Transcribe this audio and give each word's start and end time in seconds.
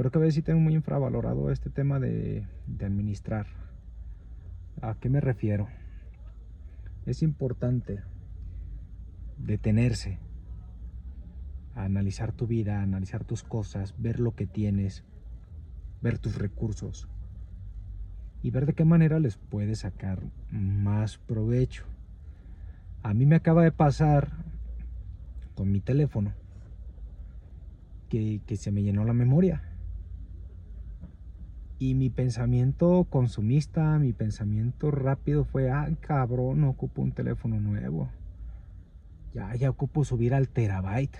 Creo 0.00 0.10
que 0.10 0.16
a 0.16 0.22
veces 0.22 0.36
sí 0.36 0.40
tengo 0.40 0.60
muy 0.60 0.72
infravalorado 0.72 1.50
este 1.50 1.68
tema 1.68 2.00
de, 2.00 2.46
administrar. 2.82 3.48
¿A 4.80 4.94
qué 4.94 5.10
me 5.10 5.20
refiero? 5.20 5.68
Es 7.04 7.22
importante 7.22 8.00
detenerse, 9.36 10.18
analizar 11.74 12.32
tu 12.32 12.46
vida, 12.46 12.80
analizar 12.80 13.24
tus 13.24 13.42
cosas, 13.42 13.94
ver 13.98 14.20
lo 14.20 14.34
que 14.34 14.46
tienes, 14.46 15.04
ver 16.00 16.18
tus 16.18 16.38
recursos 16.38 17.06
y 18.42 18.50
ver 18.52 18.64
de 18.64 18.72
qué 18.72 18.86
manera 18.86 19.18
les 19.18 19.36
puedes 19.36 19.80
sacar 19.80 20.22
más 20.50 21.18
provecho. 21.18 21.84
A 23.02 23.12
mí 23.12 23.26
me 23.26 23.36
acaba 23.36 23.62
de 23.62 23.72
pasar 23.72 24.30
con 25.54 25.70
mi 25.70 25.82
teléfono 25.82 26.32
que 28.08 28.40
se 28.56 28.72
me 28.72 28.82
llenó 28.82 29.04
la 29.04 29.12
memoria. 29.12 29.69
Y 31.80 31.94
mi 31.94 32.10
pensamiento 32.10 33.06
consumista, 33.08 33.98
mi 33.98 34.12
pensamiento 34.12 34.90
rápido 34.90 35.46
fue, 35.46 35.70
ah, 35.70 35.88
cabrón, 36.02 36.60
no 36.60 36.68
ocupo 36.68 37.00
un 37.00 37.12
teléfono 37.12 37.58
nuevo. 37.58 38.10
Ya, 39.32 39.54
ya 39.54 39.70
ocupo 39.70 40.04
subir 40.04 40.34
al 40.34 40.50
terabyte. 40.50 41.16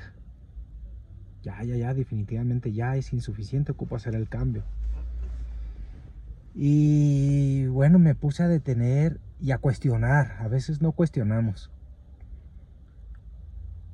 Ya, 1.42 1.62
ya, 1.62 1.76
ya, 1.76 1.94
definitivamente 1.94 2.72
ya 2.72 2.94
es 2.96 3.14
insuficiente, 3.14 3.72
ocupo 3.72 3.96
hacer 3.96 4.14
el 4.14 4.28
cambio. 4.28 4.62
Y 6.54 7.64
bueno, 7.68 7.98
me 7.98 8.14
puse 8.14 8.42
a 8.42 8.48
detener 8.48 9.18
y 9.40 9.52
a 9.52 9.58
cuestionar. 9.58 10.36
A 10.40 10.48
veces 10.48 10.82
no 10.82 10.92
cuestionamos. 10.92 11.70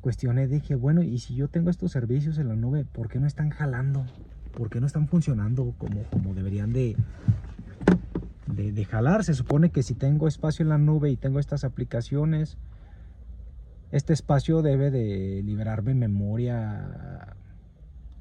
Cuestioné, 0.00 0.48
dije, 0.48 0.74
bueno, 0.74 1.04
y 1.04 1.20
si 1.20 1.36
yo 1.36 1.46
tengo 1.46 1.70
estos 1.70 1.92
servicios 1.92 2.38
en 2.38 2.48
la 2.48 2.56
nube, 2.56 2.84
¿por 2.84 3.06
qué 3.06 3.20
no 3.20 3.28
están 3.28 3.50
jalando? 3.50 4.04
¿Por 4.56 4.70
qué 4.70 4.80
no 4.80 4.87
están 4.87 5.06
funcionando 5.06 5.74
como, 5.77 6.02
como 6.05 6.34
deberían 6.34 6.73
de, 6.73 6.96
de, 8.46 8.73
de 8.73 8.85
jalar? 8.87 9.23
Se 9.23 9.35
supone 9.35 9.71
que 9.71 9.82
si 9.82 9.95
tengo 9.95 10.26
espacio 10.26 10.63
en 10.63 10.71
la 10.71 10.79
nube 10.79 11.10
y 11.10 11.16
tengo 11.16 11.38
estas 11.38 11.63
aplicaciones, 11.63 12.57
este 13.93 14.15
espacio 14.15 14.63
debe 14.63 14.90
de 14.90 15.43
liberarme 15.45 15.95
memoria 15.95 17.37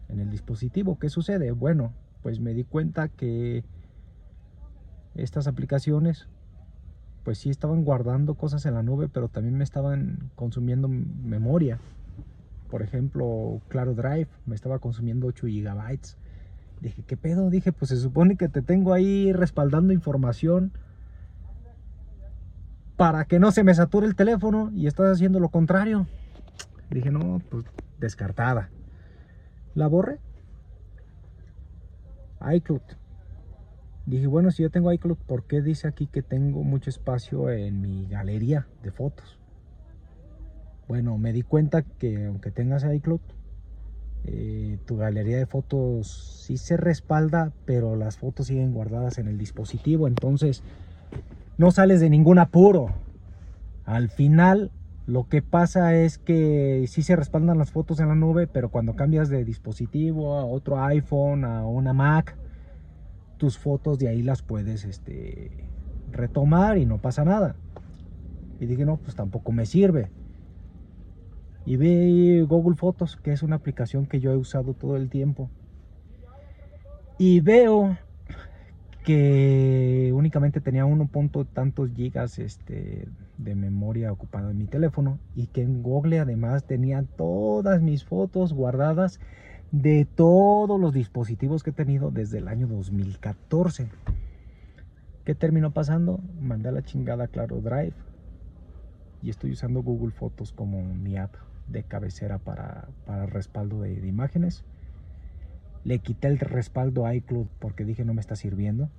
en 0.10 0.20
el 0.20 0.30
dispositivo. 0.30 1.00
¿Qué 1.00 1.10
sucede? 1.10 1.52
Bueno, 1.52 1.94
pues 2.22 2.40
me 2.40 2.54
di 2.54 2.66
cuenta 2.66 3.08
que 3.08 3.64
estas 5.16 5.48
aplicaciones 5.48 6.28
pues 7.24 7.40
sí 7.40 7.50
estaban 7.50 7.84
guardando 7.84 8.36
cosas 8.36 8.66
en 8.66 8.76
la 8.76 8.84
nube, 8.84 9.10
pero 9.10 9.30
también 9.30 9.58
me 9.58 9.64
estaban 9.64 10.32
consumiendo 10.36 10.88
memoria. 10.88 11.80
Por 12.70 12.84
ejemplo, 12.84 13.62
Claro 13.68 13.96
Drive 13.96 14.28
me 14.46 14.54
estaba 14.54 14.78
consumiendo 14.78 15.28
8 15.28 15.48
gigabytes. 15.48 16.18
Dije, 16.82 17.04
¿qué 17.04 17.18
pedo? 17.18 17.50
Dije, 17.50 17.72
pues 17.72 17.90
se 17.90 17.98
supone 17.98 18.36
que 18.36 18.50
te 18.50 18.62
tengo 18.62 18.94
ahí 18.94 19.32
respaldando 19.34 19.94
información 19.94 20.72
para 22.96 23.26
que 23.26 23.40
no 23.40 23.52
se 23.52 23.64
me 23.64 23.74
sature 23.74 24.08
el 24.08 24.16
teléfono 24.16 24.72
y 24.74 24.88
estás 24.88 25.12
haciendo 25.12 25.40
lo 25.40 25.50
contrario. 25.50 26.08
Dije, 26.90 27.12
no, 27.12 27.42
pues 27.50 27.66
descartada. 28.00 28.70
La 29.74 29.88
borré. 29.88 30.20
iCloud. 32.54 32.82
Dije, 34.06 34.28
bueno, 34.28 34.52
si 34.52 34.62
yo 34.62 34.70
tengo 34.70 34.94
iCloud, 34.94 35.18
¿por 35.18 35.46
qué 35.46 35.62
dice 35.62 35.88
aquí 35.88 36.06
que 36.06 36.22
tengo 36.22 36.64
mucho 36.64 36.90
espacio 36.90 37.50
en 37.50 37.82
mi 37.82 38.08
galería 38.08 38.68
de 38.84 38.92
fotos? 38.92 39.40
Bueno, 40.88 41.18
me 41.18 41.34
di 41.34 41.42
cuenta 41.42 41.82
que 41.82 42.28
aunque 42.28 42.52
tengas 42.52 42.86
iCloud, 42.86 43.22
eh, 44.28 44.78
tu 44.86 44.98
galería 44.98 45.38
de 45.38 45.46
fotos 45.46 46.44
sí 46.46 46.58
se 46.58 46.78
respalda, 46.78 47.52
pero 47.66 47.96
las 47.96 48.18
fotos 48.18 48.48
siguen 48.48 48.74
guardadas 48.74 49.18
en 49.18 49.28
el 49.28 49.38
dispositivo. 49.38 50.08
Entonces, 50.08 50.64
no 51.58 51.72
sales 51.72 52.00
de 52.00 52.10
ningún 52.10 52.40
apuro. 52.40 52.90
Al 53.86 54.10
final 54.10 54.72
lo 55.08 55.28
que 55.30 55.44
pasa 55.44 55.96
es 55.96 56.18
que 56.18 56.86
sí 56.88 57.04
se 57.04 57.16
respaldan 57.16 57.60
las 57.60 57.72
fotos 57.72 58.00
en 58.00 58.08
la 58.08 58.16
nube, 58.16 58.48
pero 58.48 58.70
cuando 58.70 58.96
cambias 58.96 59.30
de 59.30 59.46
dispositivo 59.46 60.40
a 60.40 60.46
otro 60.46 60.82
iPhone, 60.84 61.46
a 61.46 61.66
una 61.66 61.94
Mac, 61.94 62.36
tus 63.38 63.60
fotos 63.60 64.00
de 64.00 64.08
ahí 64.08 64.24
las 64.24 64.42
puedes 64.42 64.84
este, 64.84 65.52
retomar 66.12 66.80
y 66.80 66.88
no 66.88 66.98
pasa 66.98 67.24
nada. 67.24 67.56
Y 68.60 68.66
dije, 68.66 68.86
no, 68.86 68.98
pues 68.98 69.16
tampoco 69.16 69.52
me 69.52 69.68
sirve. 69.68 70.10
Y 71.66 71.78
vi 71.78 72.42
Google 72.42 72.76
Fotos, 72.76 73.16
que 73.16 73.32
es 73.32 73.42
una 73.42 73.56
aplicación 73.56 74.06
que 74.06 74.20
yo 74.20 74.32
he 74.32 74.38
usado 74.38 74.74
todo 74.74 74.98
el 74.98 75.10
tiempo. 75.10 75.50
Y 77.18 77.40
veo 77.40 77.98
que 79.04 80.12
únicamente 80.14 80.62
tenía 80.62 80.86
uno 80.86 81.08
punto 81.08 81.46
tantos 81.46 81.92
gigas 81.92 82.40
este, 82.40 83.08
de 83.38 83.56
memoria 83.56 84.12
ocupada 84.12 84.50
en 84.50 84.58
mi 84.58 84.66
teléfono 84.66 85.20
y 85.36 85.48
que 85.48 85.62
en 85.62 85.84
Google 85.84 86.20
además 86.20 86.66
tenía 86.66 87.04
todas 87.04 87.82
mis 87.82 88.04
fotos 88.04 88.52
guardadas 88.52 89.20
de 89.72 90.06
todos 90.06 90.80
los 90.80 90.94
dispositivos 90.94 91.64
que 91.64 91.70
he 91.70 91.74
tenido 91.74 92.10
desde 92.10 92.40
el 92.40 92.48
año 92.48 92.68
2014. 92.68 93.90
¿Qué 95.24 95.36
terminó 95.36 95.72
pasando? 95.72 96.20
Mandé 96.40 96.70
a 96.70 96.72
la 96.72 96.84
chingada 96.84 97.28
Claro 97.28 97.62
Drive 97.62 97.94
y 99.22 99.30
estoy 99.30 99.52
usando 99.52 99.84
Google 99.84 100.12
Fotos 100.12 100.52
como 100.52 100.82
mi 100.82 101.18
app 101.18 101.36
de 101.68 101.84
cabecera 101.84 102.38
para, 102.38 102.88
para 103.06 103.26
respaldo 103.26 103.82
de, 103.82 103.94
imágenes 104.08 104.64
le 105.86 106.00
quité 106.00 106.28
el 106.28 106.40
respaldo 106.40 107.06
a 107.06 107.14
iCloud 107.14 107.46
porque 107.60 107.86
dije 107.86 108.04
no 108.04 108.16
me 108.16 108.20
está 108.20 108.36
sirviendo. 108.36 108.90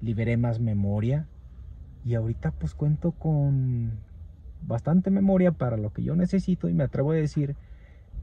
Liberé 0.00 0.36
más 0.36 0.60
memoria. 0.60 1.26
Y 2.04 2.14
ahorita 2.14 2.52
pues 2.52 2.74
cuento 2.74 3.10
con 3.12 3.98
bastante 4.62 5.10
memoria 5.10 5.50
para 5.50 5.76
lo 5.76 5.92
que 5.92 6.04
yo 6.04 6.14
necesito 6.14 6.68
y 6.68 6.72
me 6.72 6.84
atrevo 6.84 7.10
a 7.10 7.16
decir 7.16 7.56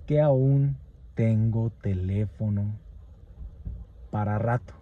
que 0.05 0.21
aún 0.21 0.77
tengo 1.15 1.69
teléfono 1.69 2.75
para 4.09 4.39
rato. 4.39 4.73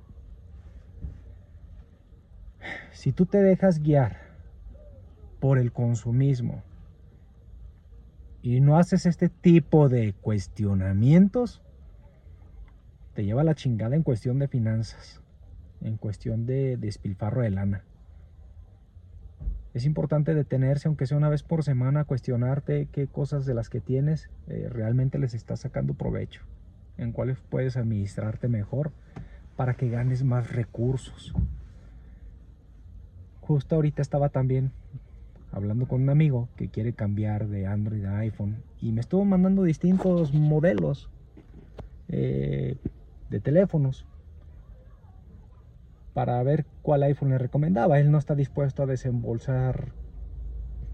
Si 2.92 3.12
tú 3.12 3.26
te 3.26 3.40
dejas 3.40 3.80
guiar 3.80 4.18
por 5.40 5.58
el 5.58 5.72
consumismo 5.72 6.64
y 8.48 8.62
no 8.62 8.78
haces 8.78 9.06
este 9.06 9.28
tipo 9.28 9.90
de 9.90 10.14
cuestionamientos, 10.14 11.62
te 13.14 13.26
lleva 13.26 13.44
la 13.44 13.56
chingada 13.56 13.98
en 13.98 14.04
cuestión 14.04 14.40
de 14.40 14.48
finanzas, 14.48 15.22
en 15.82 15.98
cuestión 15.98 16.46
de 16.46 16.78
despilfarro 16.78 17.42
de 17.42 17.50
lana. 17.50 17.84
Es 19.74 19.84
importante 19.84 20.34
detenerse, 20.34 20.88
aunque 20.88 21.08
sea 21.08 21.18
una 21.18 21.28
vez 21.28 21.44
por 21.44 21.62
semana, 21.62 22.00
a 22.00 22.04
cuestionarte 22.06 22.88
qué 22.90 23.08
cosas 23.08 23.46
de 23.46 23.54
las 23.54 23.70
que 23.70 23.82
tienes 23.82 24.30
eh, 24.48 24.70
realmente 24.72 25.20
les 25.20 25.34
estás 25.34 25.60
sacando 25.60 25.94
provecho, 25.94 26.44
en 26.98 27.12
cuáles 27.12 27.40
puedes 27.50 27.76
administrarte 27.76 28.48
mejor 28.48 28.94
para 29.58 29.74
que 29.74 29.90
ganes 29.90 30.24
más 30.24 30.54
recursos. 30.54 31.34
Justo 33.42 33.76
ahorita 33.76 34.02
estaba 34.02 34.30
también 34.30 34.72
hablando 35.58 35.88
con 35.88 36.02
un 36.02 36.10
amigo 36.10 36.48
que 36.56 36.70
quiere 36.70 36.94
cambiar 36.94 37.48
de 37.48 37.68
Android 37.68 38.06
a 38.06 38.20
iPhone 38.20 38.64
y 38.82 38.92
me 38.92 39.02
estuvo 39.02 39.26
mandando 39.26 39.64
distintos 39.64 40.34
modelos. 40.34 41.10
Eh, 42.10 42.78
de 43.30 43.40
teléfonos 43.40 44.06
para 46.14 46.42
ver 46.44 46.66
cuál 46.82 47.04
iPhone 47.04 47.30
le 47.30 47.38
recomendaba. 47.38 48.00
Él 48.00 48.12
no 48.12 48.18
está 48.18 48.36
dispuesto 48.36 48.84
a 48.84 48.86
desembolsar 48.86 49.92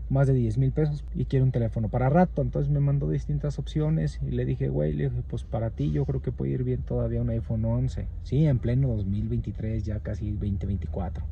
más 0.09 0.27
de 0.27 0.33
10 0.33 0.57
mil 0.57 0.71
pesos 0.71 1.03
y 1.15 1.25
quiere 1.25 1.43
un 1.43 1.51
teléfono 1.51 1.89
para 1.89 2.09
rato. 2.09 2.41
Entonces 2.41 2.71
me 2.71 2.79
mandó 2.79 3.09
distintas 3.09 3.57
opciones 3.57 4.19
y 4.21 4.31
le 4.31 4.45
dije, 4.45 4.67
güey, 4.67 4.93
le 4.93 5.09
dije, 5.09 5.23
pues 5.29 5.43
para 5.43 5.69
ti 5.69 5.91
yo 5.91 6.05
creo 6.05 6.21
que 6.21 6.31
puede 6.31 6.51
ir 6.51 6.63
bien 6.63 6.81
todavía 6.81 7.21
un 7.21 7.29
iPhone 7.29 7.63
11. 7.63 8.07
Sí, 8.23 8.45
en 8.45 8.59
pleno 8.59 8.89
2023, 8.89 9.85
ya 9.85 9.99
casi 9.99 10.31
2024. 10.31 11.23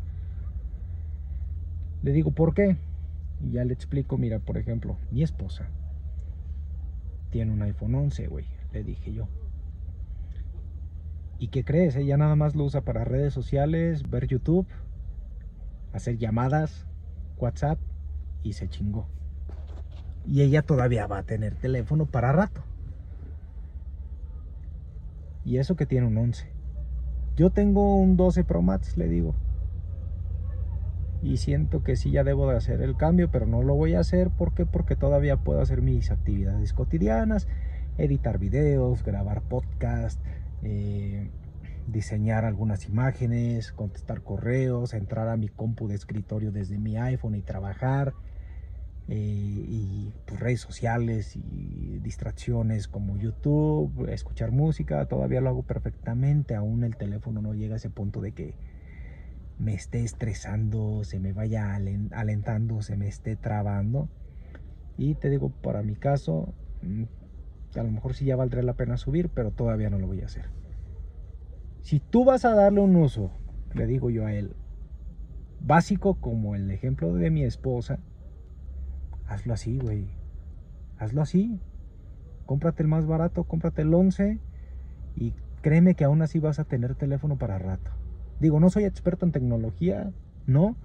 Le 2.04 2.12
digo, 2.14 2.32
¿por 2.32 2.54
qué? 2.54 2.78
Y 3.44 3.52
ya 3.52 3.66
le 3.66 3.74
explico, 3.74 4.18
mira, 4.18 4.40
por 4.40 4.58
ejemplo, 4.58 4.98
mi 5.12 5.24
esposa 5.24 5.68
tiene 7.32 7.52
un 7.52 7.62
iPhone 7.62 7.96
11, 7.96 8.28
güey. 8.28 8.46
Le 8.72 8.84
dije 8.84 9.14
yo, 9.14 9.28
¿Y 11.42 11.48
qué 11.48 11.64
crees? 11.64 11.96
Ella 11.96 12.18
nada 12.18 12.36
más 12.36 12.56
lo 12.56 12.66
usa 12.66 12.82
para 12.82 13.04
redes 13.04 13.34
sociales, 13.34 14.08
ver 14.08 14.28
YouTube, 14.28 14.68
hacer 15.92 16.20
llamadas, 16.20 16.86
WhatsApp 17.40 17.80
y 18.44 18.54
se 18.54 18.70
chingó. 18.70 19.08
Y 20.24 20.44
ella 20.44 20.62
todavía 20.62 21.08
va 21.08 21.18
a 21.18 21.24
tener 21.24 21.56
teléfono 21.56 22.06
para 22.06 22.32
rato. 22.32 22.62
Y 25.44 25.58
eso 25.58 25.76
que 25.76 25.88
tiene 25.88 26.06
un 26.06 26.16
11. 26.16 26.46
Yo 27.36 27.50
tengo 27.50 27.98
un 27.98 28.18
12 28.18 28.44
Pro 28.44 28.62
Max, 28.62 28.96
le 28.96 29.08
digo. 29.08 29.34
Y 31.24 31.38
siento 31.38 31.84
que 31.84 31.96
sí 31.96 32.12
ya 32.12 32.24
debo 32.24 32.50
de 32.50 32.58
hacer 32.58 32.82
el 32.82 32.96
cambio, 32.98 33.30
pero 33.30 33.46
no 33.46 33.62
lo 33.62 33.76
voy 33.76 33.94
a 33.94 34.00
hacer. 34.00 34.30
¿Por 34.30 34.54
qué? 34.54 34.66
Porque 34.66 34.96
todavía 34.96 35.38
puedo 35.38 35.62
hacer 35.62 35.82
mis 35.82 36.10
actividades 36.10 36.74
cotidianas, 36.74 37.48
editar 37.98 38.40
videos, 38.40 39.04
grabar 39.04 39.42
podcast, 39.42 40.20
eh, 40.64 41.30
diseñar 41.88 42.46
algunas 42.46 42.88
imágenes, 42.88 43.72
contestar 43.72 44.22
correos, 44.22 44.94
entrar 44.94 45.28
a 45.28 45.38
mi 45.38 45.48
compu 45.48 45.88
de 45.88 45.96
escritorio 45.96 46.52
desde 46.52 46.78
mi 46.80 46.98
iPhone 46.98 47.36
y 47.36 47.42
trabajar. 47.42 48.14
Eh, 49.08 49.66
y 49.68 50.14
pues, 50.26 50.40
redes 50.40 50.62
sociales 50.62 51.36
y 51.36 52.00
distracciones 52.02 52.88
como 52.88 53.18
YouTube, 53.18 54.08
escuchar 54.10 54.52
música, 54.52 55.06
todavía 55.06 55.42
lo 55.42 55.50
hago 55.50 55.64
perfectamente, 55.64 56.56
aún 56.56 56.84
el 56.84 56.96
teléfono 56.96 57.42
no 57.42 57.54
llega 57.54 57.74
a 57.74 57.78
ese 57.78 57.90
punto 57.90 58.22
de 58.22 58.32
que 58.32 58.54
me 59.62 59.76
esté 59.76 60.04
estresando, 60.04 61.04
se 61.04 61.20
me 61.20 61.34
vaya 61.34 61.76
alentando, 61.76 62.82
se 62.82 62.98
me 62.98 63.08
esté 63.08 63.36
trabando. 63.36 64.10
Y 64.98 65.14
te 65.16 65.30
digo, 65.30 65.50
para 65.62 65.84
mi 65.84 65.96
caso, 65.96 66.54
mm, 66.82 67.04
a 67.76 67.84
lo 67.84 67.92
mejor 67.92 68.16
sí 68.16 68.26
ya 68.26 68.36
valdría 68.36 68.64
la 68.64 68.74
pena 68.74 68.98
subir, 68.98 69.30
pero 69.30 69.52
todavía 69.52 69.92
no 69.92 70.00
lo 70.00 70.08
voy 70.08 70.22
a 70.22 70.26
hacer. 70.26 70.50
Si 71.82 72.00
tú 72.00 72.26
vas 72.26 72.44
a 72.44 72.56
darle 72.56 72.82
un 72.82 72.96
uso, 72.96 73.32
le 73.76 73.86
digo 73.86 74.10
yo 74.10 74.26
a 74.26 74.34
él, 74.34 74.56
básico 75.60 76.16
como 76.16 76.56
el 76.56 76.72
ejemplo 76.72 77.14
de 77.14 77.30
mi 77.30 77.44
esposa, 77.44 78.00
hazlo 79.28 79.54
así, 79.54 79.78
güey. 79.78 80.08
Hazlo 80.98 81.22
así. 81.22 81.60
Cómprate 82.48 82.82
el 82.82 82.90
más 82.90 83.06
barato, 83.06 83.44
cómprate 83.44 83.84
el 83.84 83.94
11 83.94 84.40
y 85.16 85.34
créeme 85.62 85.94
que 85.94 86.04
aún 86.04 86.24
así 86.24 86.40
vas 86.40 86.58
a 86.58 86.64
tener 86.64 86.96
teléfono 86.96 87.38
para 87.38 87.60
rato. 87.60 88.01
Digo, 88.42 88.60
no 88.60 88.72
soy 88.72 88.86
experto 88.86 89.24
en 89.24 89.32
tecnología, 89.32 90.12
no, 90.48 90.76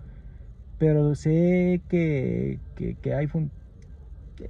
pero 0.79 1.15
sé 1.15 1.81
que, 1.89 2.61
que, 2.75 3.15
iPhone 3.15 3.51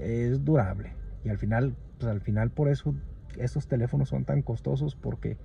es 0.00 0.44
durable 0.44 0.91
y 1.25 1.29
al 1.29 1.38
final, 1.38 1.76
pues 1.99 2.11
al 2.11 2.20
final 2.20 2.50
por 2.50 2.69
eso 2.69 2.97
estos 3.38 3.69
teléfonos 3.69 4.08
son 4.08 4.25
tan 4.25 4.43
costosos 4.43 4.97
porque 4.97 5.37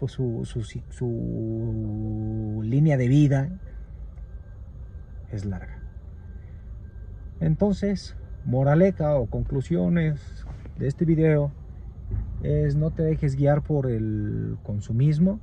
pues 0.00 0.10
su, 0.10 0.44
su, 0.44 0.62
su 0.62 2.60
línea 2.64 2.96
de 2.96 3.06
vida 3.06 3.50
es 5.30 5.44
larga. 5.44 5.78
Entonces, 7.38 8.16
moraleja 8.44 9.14
o 9.14 9.26
conclusiones 9.26 10.44
de 10.76 10.88
este 10.88 11.04
video 11.04 11.52
es 12.42 12.74
no 12.74 12.90
te 12.90 13.04
dejes 13.04 13.36
guiar 13.36 13.62
por 13.62 13.88
el 13.88 14.58
consumismo. 14.64 15.38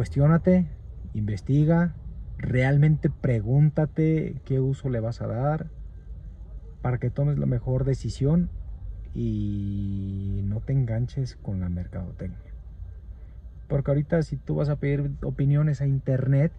Cuestiónate, 0.00 0.66
investiga, 1.12 1.94
realmente 2.38 3.10
pregúntate 3.10 4.40
qué 4.46 4.58
uso 4.58 4.88
le 4.88 4.98
vas 4.98 5.20
a 5.20 5.26
dar 5.26 5.66
para 6.80 6.96
que 6.96 7.10
tomes 7.10 7.38
la 7.38 7.44
mejor 7.44 7.84
decisión 7.84 8.48
y 9.12 10.40
no 10.44 10.60
te 10.60 10.72
enganches 10.72 11.36
con 11.36 11.60
la 11.60 11.68
mercadotecnia. 11.68 12.54
Porque 13.68 13.90
ahorita 13.90 14.22
si 14.22 14.38
tú 14.38 14.54
vas 14.54 14.70
a 14.70 14.76
pedir 14.76 15.10
opiniones 15.22 15.82
a 15.82 15.86
internet, 15.86 16.50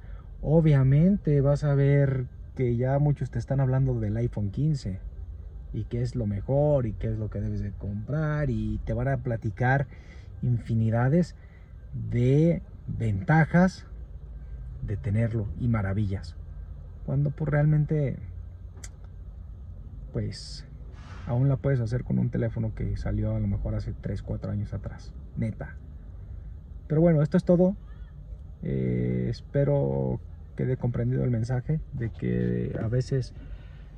obviamente 0.43 1.41
vas 1.41 1.63
a 1.63 1.73
ver 1.73 2.27
que 2.55 2.75
ya 2.75 2.99
muchos 2.99 3.31
te 3.31 3.39
están 3.39 3.59
hablando 3.59 3.99
del 3.99 4.17
iPhone 4.17 4.51
15 4.51 4.99
y 5.73 5.85
qué 5.85 6.03
es 6.03 6.15
lo 6.15 6.27
mejor 6.27 6.85
y 6.85 6.93
qué 6.93 7.07
es 7.07 7.17
lo 7.17 7.31
que 7.31 7.41
debes 7.41 7.63
de 7.63 7.71
comprar 7.71 8.51
y 8.51 8.79
te 8.85 8.93
van 8.93 9.07
a 9.07 9.17
platicar 9.17 9.87
infinidades 10.43 11.35
de 12.11 12.61
ventajas 12.97 13.85
de 14.81 14.97
tenerlo 14.97 15.47
y 15.59 15.67
maravillas. 15.67 16.35
Cuando 17.05 17.31
pues 17.31 17.49
realmente 17.49 18.17
pues 20.13 20.65
aún 21.27 21.49
la 21.49 21.57
puedes 21.57 21.79
hacer 21.79 22.03
con 22.03 22.19
un 22.19 22.29
teléfono 22.29 22.73
que 22.75 22.97
salió 22.97 23.35
a 23.35 23.39
lo 23.39 23.47
mejor 23.47 23.75
hace 23.75 23.93
3, 23.93 24.21
4 24.21 24.51
años 24.51 24.73
atrás. 24.73 25.13
Neta. 25.37 25.75
Pero 26.87 27.01
bueno, 27.01 27.21
esto 27.21 27.37
es 27.37 27.45
todo. 27.45 27.75
Eh, 28.63 29.27
espero 29.29 30.19
quede 30.55 30.77
comprendido 30.77 31.23
el 31.23 31.31
mensaje 31.31 31.79
de 31.93 32.11
que 32.11 32.77
a 32.79 32.87
veces 32.87 33.33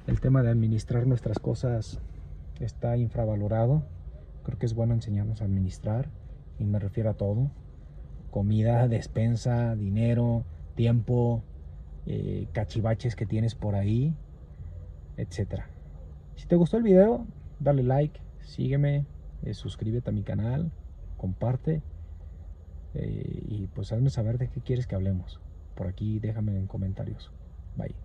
el 0.07 0.21
tema 0.21 0.43
de 0.43 0.49
administrar 0.49 1.07
nuestras 1.07 1.39
cosas 1.39 1.99
está 2.59 2.95
infravalorado. 2.97 3.83
Creo 4.43 4.59
que 4.59 4.65
es 4.65 4.73
bueno 4.73 4.93
enseñarnos 4.93 5.41
a 5.41 5.45
administrar 5.45 6.07
y 6.59 6.65
me 6.65 6.79
refiero 6.79 7.09
a 7.09 7.13
todo. 7.15 7.49
Comida, 8.33 8.87
despensa, 8.87 9.75
dinero, 9.75 10.43
tiempo, 10.73 11.43
eh, 12.07 12.47
cachivaches 12.51 13.15
que 13.15 13.27
tienes 13.27 13.53
por 13.53 13.75
ahí, 13.75 14.15
etcétera. 15.17 15.67
Si 16.35 16.47
te 16.47 16.55
gustó 16.55 16.77
el 16.77 16.83
video, 16.83 17.27
dale 17.59 17.83
like, 17.83 18.19
sígueme, 18.41 19.05
eh, 19.43 19.53
suscríbete 19.53 20.09
a 20.09 20.13
mi 20.13 20.23
canal, 20.23 20.71
comparte 21.15 21.83
eh, 22.95 23.43
y 23.49 23.67
pues 23.67 23.93
hazme 23.93 24.09
saber 24.09 24.39
de 24.39 24.49
qué 24.49 24.61
quieres 24.61 24.87
que 24.87 24.95
hablemos. 24.95 25.39
Por 25.75 25.85
aquí 25.85 26.17
déjame 26.17 26.57
en 26.57 26.65
comentarios. 26.65 27.31
Bye. 27.77 28.02